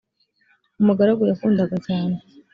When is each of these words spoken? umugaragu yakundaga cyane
umugaragu 0.81 1.21
yakundaga 1.29 1.77
cyane 1.87 2.15